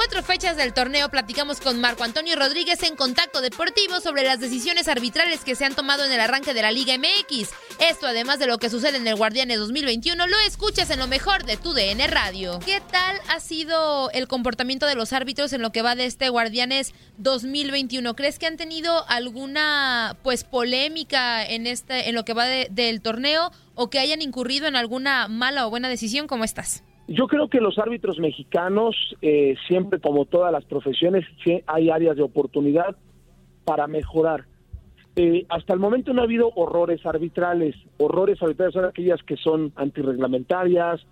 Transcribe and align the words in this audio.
Cuatro 0.00 0.22
fechas 0.22 0.56
del 0.56 0.72
torneo 0.72 1.10
platicamos 1.10 1.60
con 1.60 1.78
Marco 1.78 2.04
Antonio 2.04 2.34
Rodríguez 2.34 2.82
en 2.84 2.96
Contacto 2.96 3.42
Deportivo 3.42 4.00
sobre 4.00 4.22
las 4.22 4.40
decisiones 4.40 4.88
arbitrales 4.88 5.44
que 5.44 5.54
se 5.54 5.66
han 5.66 5.74
tomado 5.74 6.06
en 6.06 6.10
el 6.10 6.20
arranque 6.20 6.54
de 6.54 6.62
la 6.62 6.72
Liga 6.72 6.96
MX. 6.96 7.50
Esto, 7.80 8.06
además 8.06 8.38
de 8.38 8.46
lo 8.46 8.56
que 8.56 8.70
sucede 8.70 8.96
en 8.96 9.06
el 9.06 9.16
Guardianes 9.16 9.58
2021, 9.58 10.26
lo 10.26 10.38
escuchas 10.38 10.88
en 10.88 11.00
lo 11.00 11.06
mejor 11.06 11.44
de 11.44 11.58
tu 11.58 11.74
DN 11.74 12.06
Radio. 12.06 12.60
¿Qué 12.64 12.80
tal 12.90 13.18
ha 13.28 13.40
sido 13.40 14.10
el 14.12 14.26
comportamiento 14.26 14.86
de 14.86 14.94
los 14.94 15.12
árbitros 15.12 15.52
en 15.52 15.60
lo 15.60 15.70
que 15.70 15.82
va 15.82 15.94
de 15.94 16.06
este 16.06 16.30
Guardianes 16.30 16.94
2021? 17.18 18.16
¿Crees 18.16 18.38
que 18.38 18.46
han 18.46 18.56
tenido 18.56 19.06
alguna 19.06 20.16
pues 20.22 20.44
polémica 20.44 21.44
en 21.44 21.66
este 21.66 22.08
en 22.08 22.14
lo 22.14 22.24
que 22.24 22.32
va 22.32 22.46
del 22.46 23.02
torneo 23.02 23.52
o 23.74 23.90
que 23.90 23.98
hayan 23.98 24.22
incurrido 24.22 24.66
en 24.66 24.76
alguna 24.76 25.28
mala 25.28 25.66
o 25.66 25.70
buena 25.70 25.90
decisión 25.90 26.26
como 26.26 26.44
estas? 26.44 26.84
Yo 27.12 27.26
creo 27.26 27.48
que 27.48 27.60
los 27.60 27.76
árbitros 27.80 28.20
mexicanos, 28.20 28.94
eh, 29.20 29.56
siempre 29.66 29.98
como 29.98 30.26
todas 30.26 30.52
las 30.52 30.64
profesiones, 30.64 31.26
hay 31.66 31.90
áreas 31.90 32.14
de 32.14 32.22
oportunidad 32.22 32.94
para 33.64 33.88
mejorar. 33.88 34.44
Eh, 35.16 35.44
hasta 35.48 35.74
el 35.74 35.80
momento 35.80 36.12
no 36.12 36.20
ha 36.20 36.24
habido 36.24 36.52
horrores 36.54 37.04
arbitrales. 37.04 37.74
Horrores 37.98 38.40
arbitrales 38.40 38.74
son 38.74 38.84
aquellas 38.84 39.20
que 39.24 39.36
son 39.36 39.72
antirreglamentarias, 39.74 41.04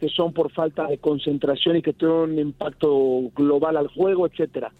que 0.00 0.08
son 0.08 0.32
por 0.32 0.50
falta 0.52 0.86
de 0.86 0.96
concentración 0.96 1.76
y 1.76 1.82
que 1.82 1.92
tienen 1.92 2.16
un 2.16 2.38
impacto 2.38 3.30
global 3.36 3.76
al 3.76 3.88
juego, 3.88 4.26
etcétera. 4.26 4.72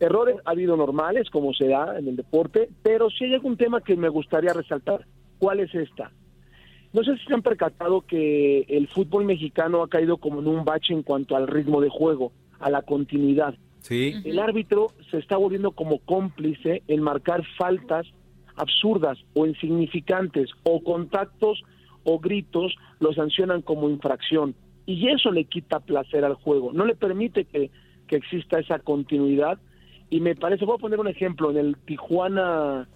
Errores 0.00 0.36
ha 0.46 0.52
habido 0.52 0.74
normales, 0.78 1.28
como 1.28 1.52
se 1.52 1.68
da 1.68 1.98
en 1.98 2.08
el 2.08 2.16
deporte, 2.16 2.70
pero 2.82 3.10
sí 3.10 3.24
hay 3.26 3.34
algún 3.34 3.58
tema 3.58 3.82
que 3.82 3.94
me 3.94 4.08
gustaría 4.08 4.54
resaltar. 4.54 5.04
¿Cuál 5.38 5.60
es 5.60 5.74
esta? 5.74 6.10
No 6.98 7.04
sé 7.04 7.16
si 7.18 7.26
se 7.26 7.34
han 7.34 7.42
percatado 7.42 8.00
que 8.00 8.62
el 8.62 8.88
fútbol 8.88 9.24
mexicano 9.24 9.84
ha 9.84 9.88
caído 9.88 10.16
como 10.16 10.40
en 10.40 10.48
un 10.48 10.64
bache 10.64 10.92
en 10.92 11.04
cuanto 11.04 11.36
al 11.36 11.46
ritmo 11.46 11.80
de 11.80 11.88
juego, 11.88 12.32
a 12.58 12.70
la 12.70 12.82
continuidad. 12.82 13.54
Sí. 13.82 14.14
El 14.24 14.40
árbitro 14.40 14.88
se 15.08 15.18
está 15.18 15.36
volviendo 15.36 15.70
como 15.70 16.00
cómplice 16.00 16.82
en 16.88 17.00
marcar 17.00 17.44
faltas 17.56 18.04
absurdas 18.56 19.16
o 19.34 19.46
insignificantes 19.46 20.50
o 20.64 20.82
contactos 20.82 21.62
o 22.02 22.18
gritos 22.18 22.74
lo 22.98 23.12
sancionan 23.12 23.62
como 23.62 23.88
infracción 23.88 24.56
y 24.84 25.08
eso 25.08 25.30
le 25.30 25.44
quita 25.44 25.78
placer 25.78 26.24
al 26.24 26.34
juego, 26.34 26.72
no 26.72 26.84
le 26.84 26.96
permite 26.96 27.44
que, 27.44 27.70
que 28.08 28.16
exista 28.16 28.58
esa 28.58 28.80
continuidad 28.80 29.60
y 30.10 30.20
me 30.20 30.34
parece, 30.34 30.64
voy 30.64 30.74
a 30.74 30.80
poner 30.80 30.98
un 30.98 31.06
ejemplo, 31.06 31.52
en 31.52 31.58
el 31.58 31.76
Tijuana 31.76 32.88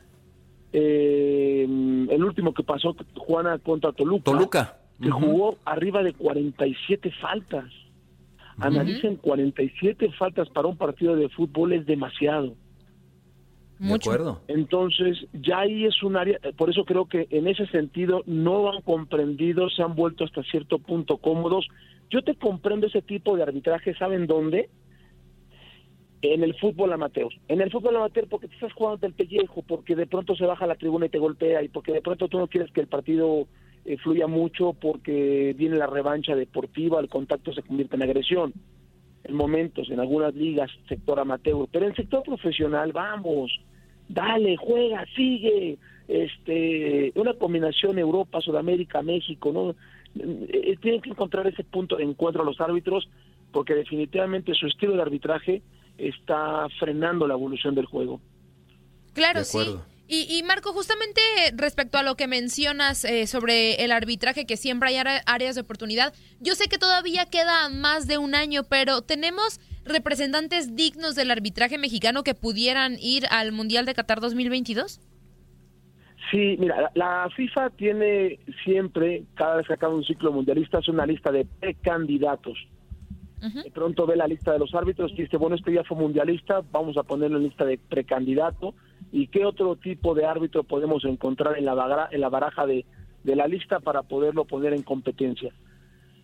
eh, 0.73 1.65
el 1.65 2.25
último 2.25 2.55
que 2.55 2.63
pasó, 2.63 2.97
Juana 3.17 3.59
contra 3.59 3.93
Toluca. 3.93 4.25
Toluca. 4.25 4.79
Que 5.01 5.11
jugó 5.11 5.57
arriba 5.65 6.03
de 6.03 6.13
47 6.13 7.13
faltas. 7.21 7.65
Analicen 8.59 9.17
47 9.17 10.13
faltas 10.13 10.49
para 10.51 10.69
un 10.69 10.77
partido 10.77 11.17
de 11.17 11.29
fútbol 11.29 11.73
es 11.73 11.87
demasiado. 11.87 12.55
De 13.79 13.95
acuerdo. 13.95 14.41
Entonces, 14.47 15.27
ya 15.33 15.61
ahí 15.61 15.87
es 15.87 16.03
un 16.05 16.17
área, 16.17 16.39
por 16.57 16.71
eso 16.71 16.85
creo 16.85 17.07
que 17.07 17.27
en 17.31 17.49
ese 17.49 17.67
sentido 17.67 18.23
no 18.27 18.71
han 18.71 18.81
comprendido, 18.83 19.69
se 19.71 19.83
han 19.83 19.97
vuelto 19.97 20.25
hasta 20.25 20.45
cierto 20.45 20.79
punto 20.79 21.17
cómodos. 21.17 21.67
Yo 22.09 22.23
te 22.23 22.37
comprendo 22.37 22.87
ese 22.87 23.03
tipo 23.03 23.37
de 23.37 23.43
arbitraje, 23.43 23.95
¿saben 23.97 24.29
dónde? 24.29 24.71
En 26.23 26.45
el 26.45 26.55
fútbol 26.55 26.93
amateur. 26.93 27.33
En 27.49 27.61
el 27.61 27.71
fútbol 27.71 27.97
amateur 27.97 28.29
porque 28.29 28.49
te 28.49 28.55
estás 28.55 28.73
jugando 28.73 28.99
del 28.99 29.13
pellejo, 29.13 29.63
porque 29.63 29.97
de 29.97 30.07
pronto 30.07 30.37
se 30.37 30.47
baja 30.47 30.67
la 30.67 30.77
tribuna 30.77 31.07
y 31.07 31.11
te 31.11 31.19
golpea 31.19 31.63
y 31.63 31.69
porque 31.69 31.93
de 31.93 32.01
pronto 32.01 32.29
tú 32.29 32.39
no 32.39 32.47
quieres 32.47 32.71
que 32.71 32.81
el 32.81 32.87
partido 32.87 33.49
eh, 33.85 33.97
fluya 33.99 34.29
mucho 34.29 34.73
porque 34.73 35.55
viene 35.59 35.77
la 35.77 35.89
revancha 35.89 36.37
deportiva, 36.37 37.01
el 37.01 37.09
contacto 37.09 37.53
se 37.53 37.63
convierte 37.63 37.97
en 37.97 38.03
agresión. 38.05 38.53
En 39.25 39.35
momentos, 39.35 39.91
en 39.91 40.01
algunas 40.01 40.35
ligas, 40.35 40.71
sector 40.89 41.19
amateur, 41.19 41.67
pero 41.71 41.85
en 41.85 41.91
el 41.91 41.97
sector 41.97 42.23
profesional, 42.23 42.93
vamos, 42.93 43.53
dale, 44.09 44.57
juega, 44.57 45.05
sigue, 45.15 45.79
este, 46.09 47.13
una 47.15 47.35
combinación 47.35 47.99
Europa, 47.99 48.41
Sudamérica, 48.41 49.03
México, 49.03 49.53
¿no? 49.53 49.71
Eh, 49.71 50.51
eh, 50.53 50.77
tienen 50.81 51.01
que 51.01 51.11
encontrar 51.11 51.47
ese 51.47 51.65
punto 51.65 51.97
de 51.97 52.05
encuentro 52.05 52.43
a 52.43 52.45
los 52.45 52.61
árbitros 52.61 53.09
porque 53.53 53.75
definitivamente 53.75 54.55
su 54.55 54.67
estilo 54.67 54.95
de 54.95 55.03
arbitraje 55.03 55.63
está 55.99 56.67
frenando 56.79 57.27
la 57.27 57.35
evolución 57.35 57.75
del 57.75 57.87
juego. 57.87 58.21
Claro, 59.15 59.45
sí. 59.45 59.59
Y, 60.15 60.43
Marco, 60.43 60.75
justamente 60.75 61.23
respecto 61.55 61.97
a 61.97 62.03
lo 62.03 62.17
que 62.17 62.27
mencionas 62.27 63.03
eh, 63.07 63.27
sobre 63.27 63.83
el 63.83 63.93
arbitraje, 63.93 64.45
que 64.45 64.59
siempre 64.59 64.91
hay 64.91 64.97
áreas 65.25 65.55
de 65.55 65.63
oportunidad, 65.63 66.13
yo 66.39 66.55
sé 66.55 66.69
que 66.69 66.77
todavía 66.77 67.25
queda 67.25 67.71
más 67.71 68.07
de 68.07 68.19
un 68.19 68.35
año, 68.35 68.63
pero 68.65 69.01
¿tenemos 69.01 69.59
representantes 69.87 70.77
dignos 70.77 71.15
del 71.15 71.31
arbitraje 71.31 71.79
mexicano 71.79 72.25
que 72.25 72.35
pudieran 72.35 72.99
ir 73.01 73.25
al 73.31 73.53
Mundial 73.53 73.87
de 73.87 73.95
Qatar 73.95 74.21
2022? 74.21 75.01
Sí, 76.31 76.57
mira, 76.59 76.91
la 76.95 77.29
FIFA 77.35 77.71
tiene 77.71 78.39
siempre, 78.65 79.25
cada 79.35 79.57
vez 79.57 79.67
que 79.67 79.75
acaba 79.75 79.95
un 79.95 80.05
ciclo 80.05 80.31
mundialista, 80.31 80.79
es 80.79 80.89
una 80.89 81.07
lista 81.07 81.33
de 81.33 81.47
precandidatos. 81.59 82.59
De 83.43 83.73
pronto 83.73 84.07
ve 84.07 84.15
la 84.15 84.29
lista 84.29 84.53
de 84.53 84.61
los 84.61 84.73
árbitros 84.73 85.11
y 85.13 85.23
dice, 85.23 85.37
bueno, 85.37 85.57
este 85.57 85.73
ya 85.73 85.83
fue 85.83 85.97
mundialista, 85.97 86.63
vamos 86.71 86.97
a 86.97 87.03
ponerlo 87.03 87.39
en 87.39 87.45
lista 87.45 87.65
de 87.65 87.77
precandidato. 87.77 88.75
¿Y 89.11 89.27
qué 89.27 89.45
otro 89.45 89.75
tipo 89.75 90.15
de 90.15 90.25
árbitro 90.25 90.63
podemos 90.63 91.05
encontrar 91.05 91.59
en 91.59 91.65
la, 91.65 92.09
en 92.13 92.21
la 92.21 92.29
baraja 92.29 92.67
de, 92.67 92.85
de 93.25 93.37
la 93.37 93.49
lista 93.49 93.81
para 93.81 94.03
poderlo 94.03 94.45
poner 94.45 94.75
en 94.75 94.83
competencia? 94.83 95.53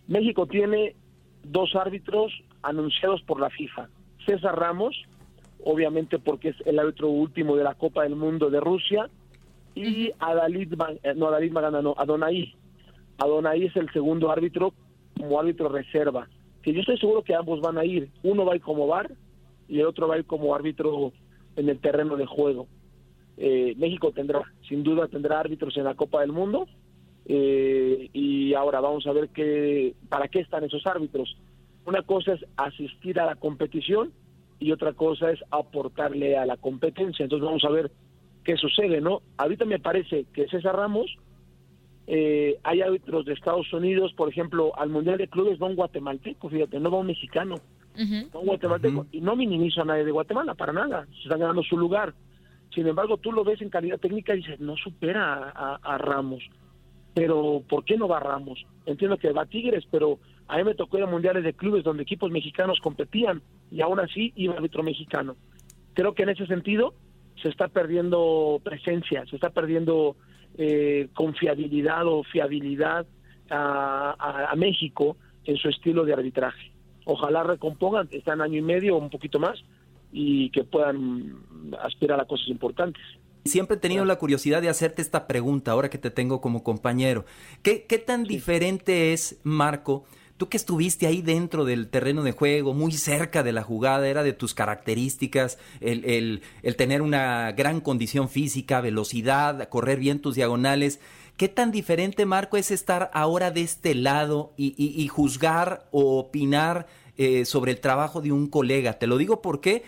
México 0.07 0.47
tiene 0.47 0.95
dos 1.43 1.75
árbitros 1.75 2.31
anunciados 2.61 3.21
por 3.23 3.41
la 3.41 3.49
FIFA. 3.49 3.89
César 4.25 4.57
Ramos, 4.57 4.95
obviamente 5.65 6.19
porque 6.19 6.49
es 6.49 6.55
el 6.65 6.79
árbitro 6.79 7.09
último 7.09 7.57
de 7.57 7.65
la 7.65 7.75
Copa 7.75 8.03
del 8.03 8.15
Mundo 8.15 8.49
de 8.49 8.61
Rusia, 8.61 9.09
y 9.75 10.09
Adalid, 10.19 10.73
eh, 11.03 11.13
no, 11.17 11.27
Adalid 11.27 11.51
Magana, 11.51 11.81
no, 11.81 11.95
Adonai. 11.97 12.55
Adonai 13.17 13.65
es 13.65 13.75
el 13.75 13.91
segundo 13.91 14.31
árbitro 14.31 14.73
como 15.17 15.37
árbitro 15.37 15.67
reserva 15.67 16.29
que 16.61 16.73
yo 16.73 16.81
estoy 16.81 16.97
seguro 16.97 17.23
que 17.23 17.35
ambos 17.35 17.61
van 17.61 17.77
a 17.77 17.85
ir. 17.85 18.09
Uno 18.23 18.45
va 18.45 18.53
a 18.53 18.55
ir 18.55 18.61
como 18.61 18.87
bar 18.87 19.11
y 19.67 19.79
el 19.79 19.85
otro 19.85 20.07
va 20.07 20.15
a 20.15 20.19
ir 20.19 20.25
como 20.25 20.53
árbitro 20.53 21.13
en 21.55 21.69
el 21.69 21.79
terreno 21.79 22.15
de 22.17 22.25
juego. 22.25 22.67
Eh, 23.37 23.73
México 23.77 24.11
tendrá, 24.11 24.41
sin 24.67 24.83
duda, 24.83 25.07
tendrá 25.07 25.39
árbitros 25.39 25.77
en 25.77 25.85
la 25.85 25.95
Copa 25.95 26.21
del 26.21 26.31
Mundo. 26.31 26.67
Eh, 27.25 28.09
y 28.11 28.53
ahora 28.53 28.81
vamos 28.81 29.05
a 29.05 29.13
ver 29.13 29.29
qué, 29.29 29.93
para 30.09 30.27
qué 30.27 30.39
están 30.39 30.63
esos 30.63 30.85
árbitros. 30.85 31.37
Una 31.85 32.01
cosa 32.01 32.33
es 32.33 32.45
asistir 32.57 33.19
a 33.19 33.25
la 33.25 33.35
competición 33.35 34.11
y 34.59 34.71
otra 34.71 34.93
cosa 34.93 35.31
es 35.31 35.39
aportarle 35.51 36.37
a 36.37 36.45
la 36.45 36.57
competencia. 36.57 37.23
Entonces 37.23 37.45
vamos 37.45 37.63
a 37.63 37.69
ver 37.69 37.91
qué 38.43 38.57
sucede, 38.57 38.99
¿no? 38.99 39.21
Ahorita 39.37 39.65
me 39.65 39.79
parece 39.79 40.25
que 40.33 40.47
César 40.47 40.75
Ramos 40.75 41.17
eh, 42.11 42.57
hay 42.63 42.81
árbitros 42.81 43.23
de 43.25 43.33
Estados 43.33 43.71
Unidos, 43.71 44.13
por 44.13 44.29
ejemplo, 44.29 44.71
al 44.75 44.89
Mundial 44.89 45.19
de 45.19 45.27
Clubes 45.27 45.61
va 45.61 45.67
un 45.67 45.75
guatemalteco, 45.75 46.49
fíjate, 46.49 46.79
no 46.79 46.89
va 46.89 46.97
un 46.97 47.05
mexicano, 47.05 47.57
va 47.95 48.39
un 48.39 48.47
guatemalteco, 48.47 49.05
y 49.11 49.21
no 49.21 49.35
minimizo 49.35 49.83
a 49.83 49.85
nadie 49.85 50.05
de 50.05 50.11
Guatemala, 50.11 50.55
para 50.55 50.73
nada, 50.73 51.05
se 51.11 51.25
están 51.25 51.39
ganando 51.39 51.61
su 51.61 51.77
lugar. 51.77 52.15
Sin 52.73 52.87
embargo, 52.87 53.17
tú 53.17 53.31
lo 53.31 53.43
ves 53.43 53.61
en 53.61 53.69
calidad 53.69 53.99
técnica 53.99 54.33
y 54.33 54.37
dices, 54.37 54.59
no 54.59 54.75
supera 54.75 55.51
a, 55.51 55.97
Ramos. 55.99 56.41
Pero, 57.13 57.61
¿por 57.69 57.85
qué 57.85 57.95
no 57.95 58.07
va 58.07 58.19
Ramos? 58.19 58.65
Entiendo 58.87 59.17
que 59.17 59.31
va 59.31 59.45
Tigres, 59.45 59.83
pero 59.91 60.17
a 60.47 60.57
mí 60.57 60.63
me 60.63 60.73
tocó 60.73 60.97
ir 60.97 61.03
a 61.03 61.07
mundiales 61.07 61.43
de 61.43 61.53
clubes 61.53 61.83
donde 61.83 62.01
equipos 62.01 62.31
mexicanos 62.31 62.79
competían 62.81 63.43
y 63.69 63.81
aún 63.81 63.99
así 63.99 64.33
iba 64.35 64.55
árbitro 64.55 64.81
mexicano. 64.81 65.35
Creo 65.93 66.15
que 66.15 66.23
en 66.23 66.29
ese 66.29 66.47
sentido 66.47 66.95
se 67.39 67.49
está 67.49 67.67
perdiendo 67.67 68.59
presencia, 68.63 69.27
se 69.27 69.35
está 69.35 69.51
perdiendo 69.51 70.15
eh, 70.61 71.07
confiabilidad 71.13 72.05
o 72.05 72.21
fiabilidad 72.21 73.05
a, 73.49 74.53
México 74.57 75.15
en 75.45 75.55
su 75.55 75.69
estilo 75.69 76.03
de 76.03 76.11
arbitraje. 76.11 76.73
Ojalá 77.05 77.43
recompongan, 77.43 78.09
están 78.11 78.41
año 78.41 78.57
y 78.57 78.61
medio 78.61 78.97
o 78.97 78.99
un 78.99 79.09
poquito 79.09 79.39
más 79.39 79.57
y 80.11 80.49
que 80.49 80.65
puedan 80.65 81.37
aspirar 81.81 82.19
a 82.19 82.25
cosas 82.25 82.49
importantes. 82.49 83.01
Siempre 83.45 83.77
he 83.77 83.79
tenido 83.79 84.03
la 84.03 84.17
curiosidad 84.17 84.61
de 84.61 84.67
hacerte 84.67 85.01
esta 85.01 85.27
pregunta 85.27 85.71
ahora 85.71 85.89
que 85.89 85.97
te 85.97 86.11
tengo 86.11 86.41
como 86.41 86.61
compañero. 86.61 87.23
¿Qué, 87.63 87.85
qué 87.87 87.97
tan 87.97 88.25
diferente 88.25 89.13
es, 89.13 89.39
Marco? 89.43 90.03
Tú 90.39 90.47
que 90.47 90.55
estuviste 90.55 91.05
ahí 91.05 91.21
dentro 91.21 91.65
del 91.65 91.89
terreno 91.89 92.23
de 92.23 92.31
juego, 92.31 92.73
muy 92.73 92.93
cerca 92.93 93.43
de 93.43 93.51
la 93.51 93.61
jugada, 93.61 94.07
era 94.07 94.23
de 94.23 94.31
tus 94.31 94.53
características 94.53 95.57
el, 95.81 96.05
el, 96.05 96.43
el 96.63 96.77
tener 96.77 97.01
una 97.01 97.51
gran 97.51 97.81
condición 97.81 98.29
física, 98.29 98.79
velocidad, 98.79 99.67
correr 99.67 99.99
bien 99.99 100.21
tus 100.21 100.35
diagonales. 100.35 101.01
¿Qué 101.35 101.49
tan 101.49 101.71
diferente, 101.71 102.25
Marco, 102.25 102.55
es 102.55 102.71
estar 102.71 103.11
ahora 103.13 103.51
de 103.51 103.63
este 103.63 103.93
lado 103.95 104.53
y, 104.55 104.75
y, 104.77 105.05
juzgar 105.09 105.89
o 105.91 106.17
opinar 106.19 106.87
eh, 107.17 107.43
sobre 107.43 107.73
el 107.73 107.81
trabajo 107.81 108.21
de 108.21 108.31
un 108.31 108.47
colega? 108.47 108.93
Te 108.93 109.07
lo 109.07 109.17
digo 109.17 109.41
porque 109.41 109.83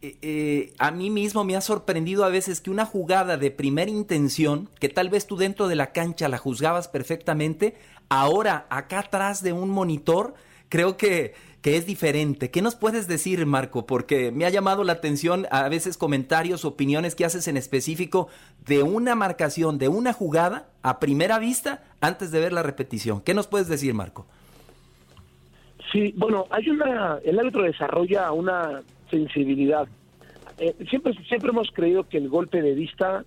eh, 0.00 0.16
eh, 0.22 0.72
a 0.78 0.92
mí 0.92 1.10
mismo 1.10 1.42
me 1.42 1.56
ha 1.56 1.60
sorprendido 1.60 2.24
a 2.24 2.28
veces 2.28 2.60
que 2.60 2.70
una 2.70 2.86
jugada 2.86 3.36
de 3.36 3.50
primera 3.50 3.90
intención, 3.90 4.70
que 4.78 4.88
tal 4.88 5.08
vez 5.08 5.26
tú 5.26 5.36
dentro 5.36 5.66
de 5.66 5.74
la 5.74 5.90
cancha 5.90 6.28
la 6.28 6.38
juzgabas 6.38 6.86
perfectamente, 6.86 7.74
ahora 8.08 8.66
acá 8.70 9.00
atrás 9.00 9.42
de 9.42 9.52
un 9.52 9.70
monitor, 9.70 10.34
creo 10.68 10.96
que, 10.96 11.34
que 11.62 11.76
es 11.76 11.86
diferente. 11.86 12.50
¿Qué 12.50 12.62
nos 12.62 12.76
puedes 12.76 13.08
decir, 13.08 13.44
Marco? 13.46 13.86
Porque 13.86 14.30
me 14.32 14.44
ha 14.44 14.50
llamado 14.50 14.84
la 14.84 14.94
atención 14.94 15.46
a 15.50 15.68
veces 15.68 15.96
comentarios, 15.96 16.64
opiniones 16.64 17.14
que 17.14 17.24
haces 17.24 17.48
en 17.48 17.56
específico 17.56 18.28
de 18.66 18.82
una 18.82 19.14
marcación, 19.14 19.78
de 19.78 19.88
una 19.88 20.12
jugada 20.12 20.68
a 20.82 21.00
primera 21.00 21.38
vista 21.38 21.84
antes 22.00 22.30
de 22.30 22.40
ver 22.40 22.52
la 22.52 22.62
repetición. 22.62 23.20
¿Qué 23.20 23.34
nos 23.34 23.46
puedes 23.46 23.68
decir, 23.68 23.94
Marco? 23.94 24.26
Sí, 25.92 26.12
bueno, 26.16 26.46
hay 26.50 26.68
una, 26.68 27.18
el 27.24 27.38
árbitro 27.38 27.62
desarrolla 27.62 28.30
una 28.32 28.82
sensibilidad. 29.10 29.88
Eh, 30.58 30.74
siempre, 30.90 31.14
siempre 31.28 31.50
hemos 31.50 31.70
creído 31.72 32.08
que 32.08 32.18
el 32.18 32.28
golpe 32.28 32.60
de 32.60 32.74
vista 32.74 33.24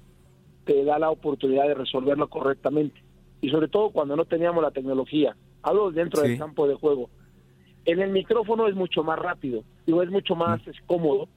te 0.66 0.84
da 0.84 1.00
la 1.00 1.10
oportunidad 1.10 1.68
de 1.68 1.74
resolverlo 1.74 2.28
correctamente. 2.30 3.01
Y 3.42 3.50
sobre 3.50 3.68
todo 3.68 3.90
cuando 3.90 4.16
no 4.16 4.26
teníamos 4.26 4.62
la 4.64 4.72
tecnología. 4.72 5.36
Hablo 5.64 5.92
dentro 5.92 6.22
del 6.22 6.38
campo 6.38 6.68
de 6.68 6.76
juego. 6.76 7.10
En 7.86 8.00
el 8.00 8.12
micrófono 8.12 8.68
es 8.68 8.76
mucho 8.76 9.04
más 9.04 9.18
rápido, 9.18 9.64
digo, 9.86 10.04
es 10.04 10.12
mucho 10.12 10.36
más 10.36 10.66
es 10.68 10.78
cómodo 10.86 11.28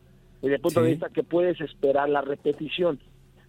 desde 0.42 0.56
el 0.56 0.60
punto 0.60 0.82
de 0.82 0.90
vista 0.90 1.08
que 1.08 1.22
puedes 1.22 1.58
esperar 1.60 2.08
la 2.10 2.20
repetición. 2.20 3.00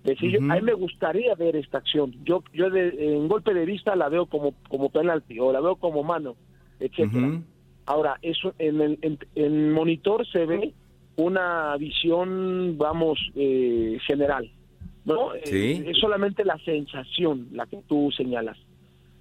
Decir, 0.06 0.38
a 0.38 0.56
mí 0.56 0.62
me 0.62 0.74
gustaría 0.74 1.34
ver 1.36 1.56
esta 1.56 1.80
acción. 1.80 2.14
Yo, 2.24 2.44
yo 2.54 2.68
en 2.68 3.28
golpe 3.28 3.54
de 3.54 3.66
vista 3.66 3.96
la 3.96 4.08
veo 4.08 4.28
como, 4.28 4.54
como 4.70 4.90
penalti 4.90 5.40
o 5.40 5.52
la 5.52 5.60
veo 5.60 5.76
como 5.76 6.04
mano, 6.04 6.36
etcétera. 6.80 7.42
Ahora, 7.88 8.18
eso 8.22 8.54
en 8.60 8.82
el 8.82 9.20
en 9.36 9.72
monitor 9.74 10.26
se 10.28 10.46
ve 10.46 10.74
una 11.18 11.76
visión, 11.78 12.78
vamos, 12.78 13.20
eh, 13.36 13.98
general, 14.06 14.50
¿no? 15.06 15.34
Eh, 15.36 15.86
es 15.88 15.98
solamente 15.98 16.44
la 16.44 16.58
sensación 16.60 17.48
la 17.52 17.66
que 17.66 17.82
tú 17.88 18.12
señalas. 18.16 18.58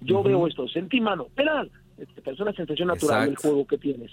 Yo 0.01 0.21
veo 0.21 0.47
esto, 0.47 0.67
sentí 0.67 0.99
mano, 0.99 1.27
penal, 1.35 1.71
este, 1.97 2.29
es 2.29 2.39
una 2.39 2.53
sensación 2.53 2.89
natural 2.89 3.27
del 3.27 3.37
juego 3.37 3.65
que 3.65 3.77
tienes. 3.77 4.11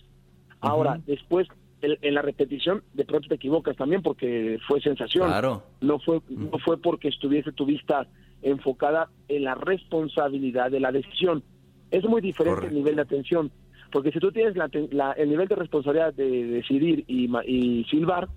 Ahora, 0.61 1.01
después, 1.07 1.49
en, 1.81 2.15
la 2.15 2.23
repetición, 2.23 2.85
de 2.95 3.05
pronto 3.05 3.29
te 3.29 3.35
equivocas 3.35 3.77
también 3.77 4.01
porque 4.03 4.59
fue 4.69 4.81
sensación. 4.81 5.27
Claro. 5.27 5.65
No 5.81 5.99
fue, 5.99 6.21
no 6.29 6.59
fue 6.65 6.79
porque 6.79 7.09
estuviese 7.09 7.51
tu 7.53 7.67
vista 7.67 8.07
enfocada 8.43 9.09
en 9.29 9.45
la 9.45 9.57
responsabilidad 9.57 10.71
de 10.71 10.81
la 10.81 10.93
decisión. 10.93 11.43
Es 11.91 12.05
muy 12.05 12.21
diferente 12.21 12.67
el 12.67 12.75
nivel 12.75 12.97
de 12.97 13.03
atención. 13.03 13.51
Porque 13.91 14.13
si 14.13 14.21
tú 14.21 14.31
tienes 14.33 14.55
el 14.57 15.29
nivel 15.29 15.49
de 15.49 15.57
responsabilidad 15.57 16.15
de 16.15 16.47
decidir 16.47 17.05
y, 17.09 17.29
y 17.47 17.85
silbar, 17.91 18.29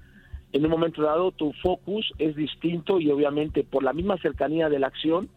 en 0.56 0.64
un 0.64 0.72
momento 0.72 1.02
dado 1.02 1.34
tu 1.34 1.52
focus 1.62 2.14
es 2.18 2.34
distinto 2.38 3.02
y 3.02 3.12
obviamente 3.12 3.66
por 3.66 3.84
la 3.84 3.92
misma 3.92 4.18
cercanía 4.20 4.70
de 4.70 4.80
la 4.80 4.88
acción 4.88 5.28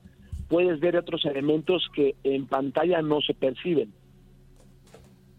puedes 0.47 0.79
ver 0.79 0.97
otros 0.97 1.25
elementos 1.25 1.89
que 1.93 2.15
en 2.23 2.47
pantalla 2.47 3.03
no 3.03 3.21
se 3.21 3.35
perciben. 3.35 3.93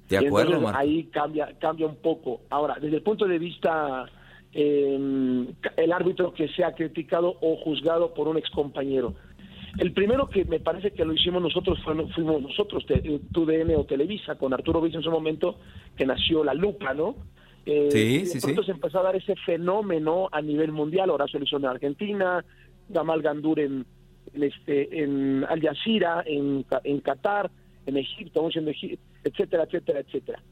De 0.10 0.18
acuerdo, 0.18 0.70
ahí 0.76 1.06
cambia 1.06 1.58
cambia 1.60 1.88
un 1.88 1.96
poco. 1.96 2.42
Ahora, 2.50 2.76
desde 2.82 2.98
el 2.98 3.04
punto 3.04 3.26
de 3.26 3.40
vista 3.40 4.06
eh, 4.52 5.48
el 5.78 5.92
árbitro 5.94 6.34
que 6.34 6.50
sea 6.50 6.74
criticado 6.74 7.38
o 7.40 7.56
juzgado 7.64 8.14
por 8.14 8.28
un 8.28 8.38
excompañero. 8.38 9.14
El 9.78 9.94
primero 9.94 10.28
que 10.28 10.44
me 10.44 10.60
parece 10.60 10.92
que 10.92 11.06
lo 11.06 11.14
hicimos 11.14 11.42
nosotros 11.42 11.80
fue, 11.86 11.96
fuimos 12.10 12.42
nosotros, 12.42 12.86
TUDN 13.32 13.76
o 13.78 13.86
Televisa, 13.86 14.36
con 14.36 14.54
Arturo 14.54 14.82
Viz 14.82 14.96
en 14.96 15.04
su 15.04 15.12
momento, 15.12 15.56
que 15.96 16.06
nació 16.06 16.44
La 16.44 16.54
Lupa, 16.54 16.94
¿no? 16.94 17.16
Eh, 17.66 17.90
sí, 17.92 18.26
sí, 18.26 18.40
sí. 18.40 18.56
se 18.66 18.72
empezó 18.72 19.00
a 19.00 19.04
dar 19.04 19.16
ese 19.16 19.36
fenómeno 19.36 20.30
a 20.32 20.42
nivel 20.42 20.72
mundial. 20.72 21.10
Horacio 21.10 21.40
lo 21.40 21.58
en 21.58 21.66
Argentina, 21.66 22.44
Gamal 22.90 23.22
Gandur 23.22 23.60
en, 23.60 23.86
este, 24.34 25.04
en 25.04 25.46
Al 25.48 25.62
Jazeera, 25.62 26.24
en, 26.26 26.66
en 26.84 27.00
Qatar, 27.02 27.52
en 27.86 27.98
Egipto, 27.98 28.48
etcétera, 29.24 29.64
etcétera, 29.64 30.00
etcétera. 30.00 30.44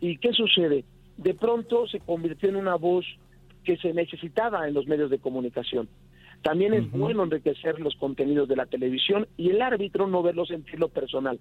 ¿Y 0.00 0.18
qué 0.18 0.32
sucede? 0.32 0.84
De 1.16 1.34
pronto 1.34 1.86
se 1.86 2.00
convirtió 2.00 2.48
en 2.48 2.56
una 2.56 2.76
voz 2.76 3.04
que 3.64 3.76
se 3.76 3.92
necesitaba 3.92 4.66
en 4.68 4.74
los 4.74 4.86
medios 4.86 5.10
de 5.10 5.18
comunicación. 5.18 5.88
También 6.42 6.72
es 6.72 6.90
bueno 6.90 7.24
enriquecer 7.24 7.80
los 7.80 7.96
contenidos 7.96 8.48
de 8.48 8.56
la 8.56 8.66
televisión 8.66 9.26
y 9.36 9.50
el 9.50 9.60
árbitro 9.60 10.06
no 10.06 10.22
verlo 10.22 10.46
sentirlo 10.46 10.88
personal. 10.88 11.40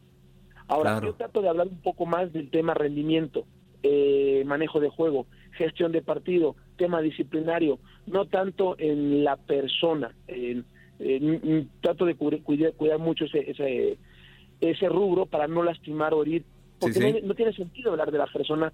Ahora, 0.67 0.99
yo 1.01 1.13
trato 1.13 1.41
de 1.41 1.49
hablar 1.49 1.67
un 1.67 1.81
poco 1.81 2.05
más 2.05 2.33
del 2.33 2.49
tema 2.49 2.73
rendimiento, 2.73 3.45
eh, 3.83 4.43
manejo 4.45 4.79
de 4.79 4.89
juego, 4.89 5.27
gestión 5.51 5.91
de 5.91 6.01
partido, 6.01 6.55
tema 6.77 7.01
disciplinario, 7.01 7.79
no 8.05 8.25
tanto 8.25 8.75
en 8.79 9.23
la 9.23 9.37
persona. 9.37 10.15
trato 11.81 12.05
de 12.05 12.15
cuidar, 12.15 12.73
cuidar, 12.73 12.99
mucho 12.99 13.25
ese, 13.25 13.51
ese, 13.51 13.97
ese, 14.61 14.89
rubro 14.89 15.25
para 15.25 15.47
no 15.47 15.63
lastimar 15.63 16.13
o 16.13 16.23
herir, 16.23 16.43
porque 16.79 17.21
No, 17.21 17.27
no 17.27 17.35
tiene 17.35 17.53
sentido 17.53 17.91
hablar 17.91 18.11
de 18.11 18.17
la 18.17 18.27
persona 18.27 18.73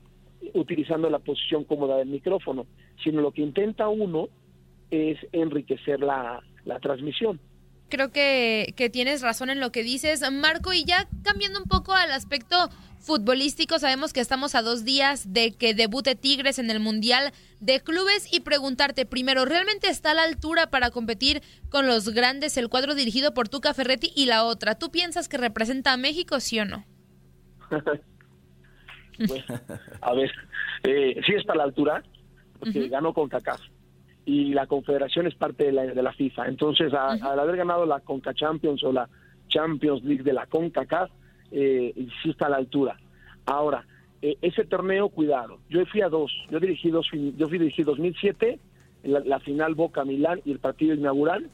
utilizando 0.54 1.10
la 1.10 1.20
posición 1.20 1.64
cómoda 1.64 1.98
del 1.98 2.10
micrófono, 2.10 2.66
sino 3.04 3.22
lo 3.22 3.32
que 3.32 3.42
intenta 3.42 3.88
uno 3.88 4.28
es 4.92 5.18
enriquecer 5.32 6.00
la, 6.02 6.42
transmisión. 6.82 7.40
Creo 7.90 8.12
que, 8.12 8.74
que, 8.76 8.90
tienes 8.90 9.22
razón 9.22 9.50
en 9.50 9.60
lo 9.60 9.72
que 9.72 9.84
dices, 9.84 10.24
Marco, 10.32 10.74
y 10.74 10.86
ya 10.86 11.08
cambiando 11.24 11.60
un 11.60 11.68
poco 11.68 11.94
al 11.94 12.12
aspecto 12.12 12.56
futbolístico, 13.04 13.80
sabemos 13.80 14.14
que 14.14 14.22
estamos 14.22 14.56
a 14.56 14.62
dos 14.62 14.86
días 14.86 15.34
de 15.34 15.56
que 15.56 15.74
debute 15.74 16.16
Tigres 16.16 16.58
en 16.58 16.72
el 16.72 16.80
Mundial 16.80 17.34
de 17.60 17.82
Clubes 17.82 18.34
y 18.34 18.40
preguntarte 18.40 19.06
primero, 19.06 19.44
¿realmente 19.46 19.90
está 19.90 20.12
a 20.12 20.14
la 20.14 20.24
altura 20.24 20.70
para 20.70 20.90
competir 20.90 21.42
con 21.70 21.86
los 21.86 22.10
grandes 22.10 22.56
el 22.58 22.70
cuadro 22.70 22.96
dirigido 22.96 23.34
por 23.34 23.50
Tuca 23.50 23.74
Ferretti? 23.74 24.14
Y 24.16 24.28
la 24.28 24.46
otra, 24.46 24.76
¿tú 24.76 24.90
piensas 24.90 25.28
que 25.28 25.38
representa 25.38 25.92
a 25.94 25.98
México, 25.98 26.40
sí 26.40 26.60
o 26.60 26.66
no? 26.66 26.86
a 30.02 30.14
ver, 30.14 30.32
eh, 30.84 31.20
sí 31.26 31.34
está 31.34 31.54
a 31.54 31.58
la 31.58 31.64
altura, 31.64 32.04
porque 32.60 32.88
ganó 32.88 33.14
con 33.14 33.28
CACAF 33.28 33.60
y 34.26 34.54
la 34.54 34.68
confederación 34.68 35.28
es 35.28 35.36
parte 35.36 35.66
de 35.66 35.74
la, 35.74 35.84
de 35.84 36.02
la 36.02 36.14
FIFA. 36.14 36.48
Entonces, 36.48 36.94
al 36.94 37.40
haber 37.40 37.58
ganado 37.58 37.86
la 37.86 38.00
Conca 38.00 38.34
Champions 38.34 38.84
o 38.84 38.94
la 38.94 39.10
Champions 39.50 40.04
League 40.04 40.24
de 40.24 40.34
la 40.34 40.46
CONCACAF, 40.46 41.12
eh, 41.52 41.94
sí 42.22 42.32
está 42.32 42.48
a 42.48 42.50
la 42.50 42.58
altura. 42.58 42.98
Ahora, 43.46 43.86
eh, 44.22 44.38
ese 44.42 44.66
torneo, 44.66 45.10
cuidado, 45.10 45.60
yo 45.70 45.86
fui 45.86 46.02
a 46.02 46.10
dos, 46.10 46.32
yo 46.50 46.60
dirigí 46.60 46.90
dos, 46.90 47.08
yo 47.12 47.48
fui 47.48 47.58
dirigí 47.58 47.84
2007, 47.84 48.60
la, 49.04 49.20
la 49.20 49.40
final 49.40 49.76
Boca 49.76 50.06
Milán 50.06 50.42
y 50.46 50.52
el 50.52 50.60
partido 50.60 50.94
inaugural, 50.94 51.50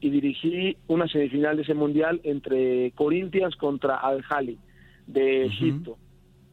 y 0.00 0.10
dirigí 0.10 0.76
una 0.86 1.08
semifinal 1.08 1.56
de 1.56 1.62
ese 1.62 1.74
mundial 1.74 2.20
entre 2.24 2.92
Corinthians 2.92 3.56
contra 3.56 3.96
Al-Hali 3.96 4.58
de 5.06 5.46
Egipto. 5.46 5.96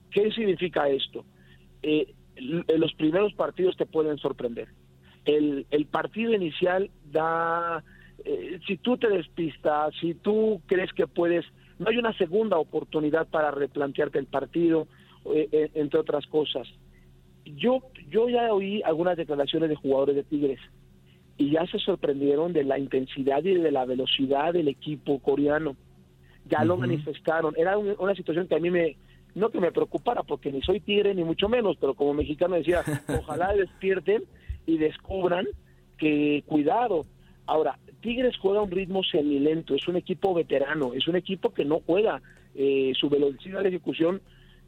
¿Qué 0.09 0.31
significa 0.31 0.89
esto? 0.89 1.25
Eh, 1.83 2.13
los 2.37 2.93
primeros 2.93 3.33
partidos 3.33 3.77
te 3.77 3.85
pueden 3.85 4.17
sorprender 4.17 4.67
el, 5.25 5.65
el 5.71 5.85
partido 5.85 6.33
inicial 6.33 6.89
da, 7.11 7.83
eh, 8.23 8.59
si 8.65 8.77
tú 8.77 8.97
te 8.97 9.09
despistas, 9.09 9.93
si 9.99 10.13
tú 10.13 10.61
crees 10.67 10.93
que 10.93 11.07
puedes, 11.07 11.45
no 11.79 11.89
hay 11.89 11.97
una 11.97 12.17
segunda 12.17 12.57
oportunidad 12.57 13.27
para 13.27 13.51
replantearte 13.51 14.19
el 14.19 14.27
partido, 14.27 14.87
eh, 15.33 15.49
eh, 15.51 15.71
entre 15.73 15.99
otras 15.99 16.25
cosas. 16.27 16.67
Yo, 17.45 17.83
yo 18.09 18.29
ya 18.29 18.53
oí 18.53 18.81
algunas 18.83 19.17
declaraciones 19.17 19.69
de 19.69 19.75
jugadores 19.75 20.15
de 20.15 20.23
Tigres 20.23 20.59
y 21.37 21.51
ya 21.51 21.65
se 21.67 21.79
sorprendieron 21.79 22.53
de 22.53 22.63
la 22.63 22.79
intensidad 22.79 23.43
y 23.43 23.55
de 23.55 23.71
la 23.71 23.85
velocidad 23.85 24.53
del 24.53 24.67
equipo 24.67 25.19
coreano. 25.19 25.75
Ya 26.47 26.63
lo 26.63 26.77
manifestaron. 26.77 27.53
Era 27.57 27.77
una 27.77 28.15
situación 28.15 28.47
que 28.47 28.55
a 28.55 28.59
mí 28.59 28.69
me, 28.69 28.97
no 29.33 29.49
que 29.49 29.59
me 29.59 29.71
preocupara, 29.71 30.23
porque 30.23 30.51
ni 30.51 30.61
soy 30.61 30.79
tigre 30.79 31.13
ni 31.13 31.23
mucho 31.23 31.49
menos, 31.49 31.75
pero 31.77 31.93
como 31.93 32.13
mexicano 32.13 32.55
decía, 32.55 32.83
ojalá 33.19 33.53
despierten 33.53 34.23
y 34.65 34.77
descubran 34.77 35.45
que 35.97 36.43
cuidado. 36.45 37.05
Ahora, 37.47 37.77
Tigres 38.01 38.37
juega 38.37 38.59
a 38.59 38.63
un 38.63 38.71
ritmo 38.71 39.03
semilento, 39.03 39.75
es 39.75 39.87
un 39.87 39.95
equipo 39.95 40.33
veterano, 40.33 40.93
es 40.93 41.07
un 41.07 41.15
equipo 41.15 41.53
que 41.53 41.65
no 41.65 41.81
juega, 41.85 42.21
eh, 42.55 42.93
su 42.99 43.09
velocidad 43.09 43.61
de 43.61 43.69
ejecución 43.69 44.21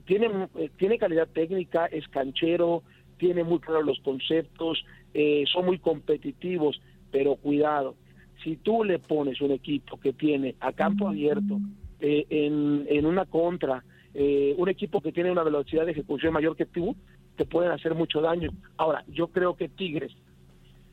tiene, 0.05 0.29
eh, 0.55 0.69
tiene 0.77 0.97
calidad 0.97 1.27
técnica, 1.27 1.85
es 1.87 2.07
canchero, 2.07 2.83
tiene 3.17 3.43
muy 3.43 3.59
claros 3.59 3.85
los 3.85 3.99
conceptos, 3.99 4.83
eh, 5.13 5.43
son 5.51 5.65
muy 5.65 5.79
competitivos, 5.79 6.81
pero 7.11 7.35
cuidado, 7.35 7.95
si 8.43 8.57
tú 8.57 8.83
le 8.83 8.99
pones 8.99 9.41
un 9.41 9.51
equipo 9.51 9.99
que 9.99 10.13
tiene 10.13 10.55
a 10.59 10.71
campo 10.71 11.07
abierto, 11.07 11.59
eh, 11.99 12.25
en, 12.29 12.85
en 12.87 13.05
una 13.05 13.25
contra, 13.25 13.83
eh, 14.13 14.53
un 14.57 14.69
equipo 14.69 15.01
que 15.01 15.11
tiene 15.11 15.31
una 15.31 15.43
velocidad 15.43 15.85
de 15.85 15.91
ejecución 15.91 16.33
mayor 16.33 16.55
que 16.55 16.65
tú, 16.65 16.95
te 17.35 17.45
pueden 17.45 17.71
hacer 17.71 17.95
mucho 17.95 18.21
daño. 18.21 18.51
Ahora, 18.77 19.03
yo 19.07 19.27
creo 19.27 19.55
que 19.55 19.69
Tigres 19.69 20.15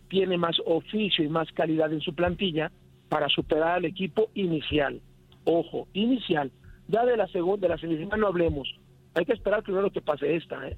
tiene 0.08 0.38
más 0.38 0.56
oficio 0.66 1.24
y 1.24 1.28
más 1.28 1.50
calidad 1.52 1.92
en 1.92 2.00
su 2.00 2.14
plantilla 2.14 2.70
para 3.08 3.28
superar 3.28 3.76
al 3.76 3.84
equipo 3.84 4.30
inicial. 4.34 5.00
Ojo, 5.44 5.88
inicial. 5.92 6.50
Ya 6.88 7.04
de 7.04 7.16
la 7.16 7.26
segunda, 7.28 7.68
de 7.68 7.74
la 7.74 7.80
semifinal 7.80 8.20
no 8.20 8.26
hablemos. 8.28 8.68
Hay 9.14 9.24
que 9.24 9.32
esperar 9.32 9.62
primero 9.62 9.90
que 9.90 10.00
pase 10.00 10.34
esta, 10.36 10.68
¿eh? 10.68 10.76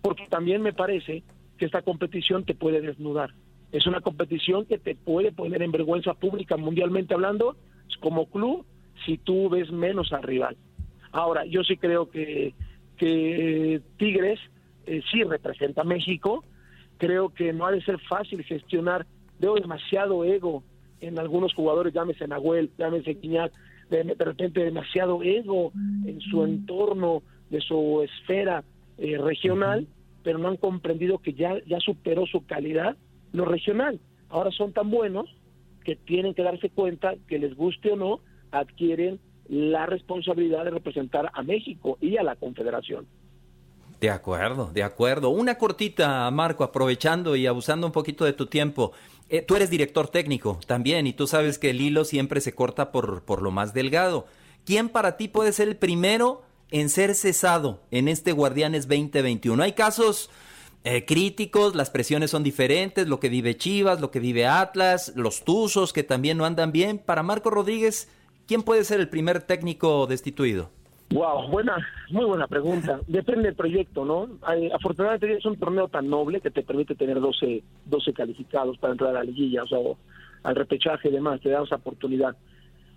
porque 0.00 0.26
también 0.28 0.62
me 0.62 0.72
parece 0.72 1.22
que 1.58 1.64
esta 1.64 1.82
competición 1.82 2.44
te 2.44 2.54
puede 2.54 2.80
desnudar. 2.80 3.30
Es 3.72 3.86
una 3.86 4.00
competición 4.00 4.66
que 4.66 4.78
te 4.78 4.94
puede 4.94 5.32
poner 5.32 5.62
en 5.62 5.72
vergüenza 5.72 6.14
pública 6.14 6.56
mundialmente 6.56 7.14
hablando 7.14 7.56
como 8.00 8.26
club 8.26 8.66
si 9.04 9.18
tú 9.18 9.48
ves 9.48 9.70
menos 9.72 10.12
al 10.12 10.22
rival. 10.22 10.56
Ahora, 11.10 11.44
yo 11.46 11.64
sí 11.64 11.76
creo 11.76 12.10
que, 12.10 12.54
que 12.98 13.80
Tigres 13.96 14.38
eh, 14.86 15.00
sí 15.10 15.22
representa 15.22 15.80
a 15.80 15.84
México. 15.84 16.44
Creo 16.98 17.30
que 17.30 17.52
no 17.52 17.66
ha 17.66 17.72
de 17.72 17.82
ser 17.82 17.98
fácil 18.00 18.42
gestionar. 18.44 19.06
Veo 19.38 19.54
demasiado 19.54 20.24
ego 20.24 20.62
en 21.00 21.18
algunos 21.18 21.52
jugadores, 21.54 21.92
llámese 21.92 22.26
Nahuel, 22.26 22.70
llámese 22.78 23.16
Quiñat, 23.16 23.52
de, 23.90 24.04
de 24.04 24.24
repente 24.24 24.64
demasiado 24.64 25.22
ego 25.22 25.72
en 26.06 26.20
su 26.20 26.44
entorno, 26.44 27.22
de 27.50 27.60
su 27.60 28.02
esfera 28.02 28.64
eh, 28.98 29.18
regional, 29.18 29.86
pero 30.22 30.38
no 30.38 30.48
han 30.48 30.56
comprendido 30.56 31.18
que 31.18 31.34
ya, 31.34 31.62
ya 31.66 31.78
superó 31.80 32.26
su 32.26 32.46
calidad 32.46 32.96
lo 33.32 33.44
regional. 33.44 34.00
Ahora 34.28 34.50
son 34.50 34.72
tan 34.72 34.90
buenos 34.90 35.26
que 35.84 35.96
tienen 35.96 36.34
que 36.34 36.42
darse 36.42 36.70
cuenta 36.70 37.14
que 37.28 37.38
les 37.38 37.54
guste 37.54 37.92
o 37.92 37.96
no, 37.96 38.20
adquieren 38.50 39.20
la 39.48 39.86
responsabilidad 39.86 40.64
de 40.64 40.70
representar 40.70 41.30
a 41.34 41.42
México 41.42 41.98
y 42.00 42.16
a 42.16 42.22
la 42.22 42.36
Confederación. 42.36 43.06
De 44.00 44.10
acuerdo, 44.10 44.70
de 44.72 44.82
acuerdo. 44.82 45.30
Una 45.30 45.56
cortita, 45.56 46.30
Marco, 46.30 46.64
aprovechando 46.64 47.36
y 47.36 47.46
abusando 47.46 47.86
un 47.86 47.92
poquito 47.92 48.24
de 48.24 48.32
tu 48.32 48.46
tiempo. 48.46 48.92
Eh, 49.28 49.42
tú 49.42 49.56
eres 49.56 49.70
director 49.70 50.08
técnico 50.08 50.60
también 50.66 51.06
y 51.06 51.12
tú 51.12 51.26
sabes 51.26 51.58
que 51.58 51.70
el 51.70 51.80
hilo 51.80 52.04
siempre 52.04 52.40
se 52.40 52.54
corta 52.54 52.92
por, 52.92 53.22
por 53.22 53.40
lo 53.40 53.50
más 53.50 53.72
delgado. 53.72 54.26
¿Quién 54.64 54.88
para 54.88 55.16
ti 55.16 55.28
puede 55.28 55.52
ser 55.52 55.68
el 55.68 55.76
primero 55.76 56.42
en 56.70 56.88
ser 56.88 57.14
cesado 57.14 57.80
en 57.90 58.08
este 58.08 58.32
Guardianes 58.32 58.88
2021? 58.88 59.62
Hay 59.62 59.72
casos 59.72 60.30
eh, 60.86 61.06
críticos, 61.06 61.74
las 61.74 61.88
presiones 61.88 62.30
son 62.30 62.42
diferentes, 62.42 63.08
lo 63.08 63.18
que 63.18 63.30
vive 63.30 63.56
Chivas, 63.56 64.02
lo 64.02 64.10
que 64.10 64.20
vive 64.20 64.46
Atlas, 64.46 65.12
los 65.16 65.42
Tuzos 65.42 65.94
que 65.94 66.02
también 66.02 66.36
no 66.36 66.44
andan 66.44 66.72
bien. 66.72 66.98
Para 66.98 67.22
Marco 67.22 67.48
Rodríguez, 67.48 68.08
¿quién 68.46 68.62
puede 68.62 68.84
ser 68.84 69.00
el 69.00 69.08
primer 69.08 69.40
técnico 69.40 70.06
destituido? 70.06 70.70
Wow, 71.10 71.48
buena, 71.48 71.76
muy 72.10 72.24
buena 72.24 72.46
pregunta. 72.48 73.00
Depende 73.06 73.42
del 73.44 73.54
proyecto, 73.54 74.04
¿no? 74.04 74.28
Afortunadamente 74.72 75.32
es 75.36 75.44
un 75.46 75.56
torneo 75.56 75.88
tan 75.88 76.08
noble 76.08 76.40
que 76.40 76.50
te 76.50 76.62
permite 76.62 76.94
tener 76.94 77.20
12, 77.20 77.62
12 77.84 78.12
calificados 78.12 78.78
para 78.78 78.92
entrar 78.92 79.10
a 79.10 79.20
la 79.20 79.24
liguilla, 79.24 79.62
o 79.70 79.96
al 80.42 80.56
repechaje 80.56 81.08
y 81.08 81.12
demás, 81.12 81.40
te 81.40 81.50
da 81.50 81.62
esa 81.62 81.76
oportunidad. 81.76 82.36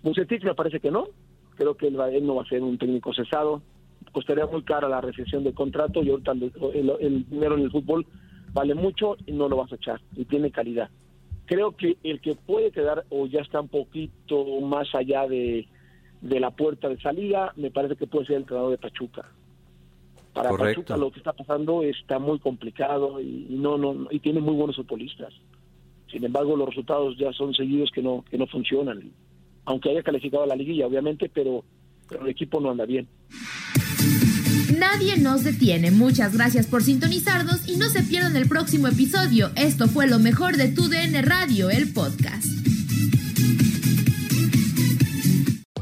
Bucetich 0.02 0.44
me 0.44 0.54
parece 0.54 0.80
que 0.80 0.90
no, 0.90 1.08
creo 1.56 1.76
que 1.76 1.88
él, 1.88 1.98
él 2.12 2.26
no 2.26 2.36
va 2.36 2.42
a 2.42 2.48
ser 2.48 2.62
un 2.62 2.78
técnico 2.78 3.12
cesado, 3.12 3.62
costaría 4.12 4.46
muy 4.46 4.62
cara 4.62 4.88
la 4.88 5.00
recesión 5.00 5.44
del 5.44 5.54
contrato 5.54 6.02
y 6.02 6.10
ahorita 6.10 6.32
el 6.32 7.26
dinero 7.28 7.56
en 7.56 7.62
el 7.62 7.70
fútbol 7.70 8.06
vale 8.52 8.74
mucho 8.74 9.16
y 9.26 9.32
no 9.32 9.48
lo 9.48 9.56
vas 9.56 9.72
a 9.72 9.76
echar, 9.76 10.00
y 10.16 10.24
tiene 10.24 10.50
calidad. 10.50 10.88
Creo 11.46 11.76
que 11.76 11.96
el 12.02 12.20
que 12.20 12.34
puede 12.34 12.70
quedar 12.70 13.04
o 13.10 13.26
ya 13.26 13.40
está 13.40 13.60
un 13.60 13.68
poquito 13.68 14.60
más 14.60 14.94
allá 14.94 15.26
de 15.26 15.66
de 16.20 16.40
la 16.40 16.50
puerta 16.50 16.88
de 16.88 17.00
salida, 17.00 17.52
me 17.56 17.70
parece 17.70 17.96
que 17.96 18.06
puede 18.06 18.26
ser 18.26 18.36
el 18.36 18.42
entrenador 18.42 18.72
de 18.72 18.78
Pachuca. 18.78 19.24
Para 20.32 20.50
Correcto. 20.50 20.82
Pachuca 20.82 20.96
lo 20.96 21.10
que 21.10 21.18
está 21.18 21.32
pasando 21.32 21.82
está 21.82 22.18
muy 22.18 22.38
complicado 22.38 23.20
y, 23.20 23.46
y 23.50 23.56
no, 23.56 23.78
no, 23.78 24.08
y 24.10 24.20
tiene 24.20 24.40
muy 24.40 24.54
buenos 24.54 24.76
futbolistas. 24.76 25.32
Sin 26.10 26.24
embargo, 26.24 26.56
los 26.56 26.68
resultados 26.68 27.16
ya 27.18 27.32
son 27.32 27.54
seguidos 27.54 27.90
que 27.92 28.02
no, 28.02 28.24
que 28.30 28.38
no 28.38 28.46
funcionan. 28.46 29.10
Aunque 29.66 29.90
haya 29.90 30.02
calificado 30.02 30.44
a 30.44 30.46
la 30.46 30.56
liguilla, 30.56 30.86
obviamente, 30.86 31.28
pero, 31.28 31.64
pero 32.08 32.22
el 32.22 32.30
equipo 32.30 32.60
no 32.60 32.70
anda 32.70 32.86
bien. 32.86 33.06
Nadie 34.78 35.18
nos 35.18 35.44
detiene. 35.44 35.90
Muchas 35.90 36.34
gracias 36.34 36.66
por 36.66 36.82
sintonizarnos 36.82 37.68
y 37.68 37.76
no 37.76 37.88
se 37.88 38.02
pierdan 38.02 38.36
el 38.36 38.48
próximo 38.48 38.88
episodio. 38.88 39.50
Esto 39.56 39.88
fue 39.88 40.06
lo 40.06 40.18
mejor 40.18 40.56
de 40.56 40.68
Tu 40.68 40.88
DN 40.88 41.20
Radio, 41.22 41.68
el 41.68 41.92
podcast. 41.92 42.77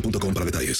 boostmobile.com 0.00 0.34
para 0.34 0.44
detalles. 0.44 0.76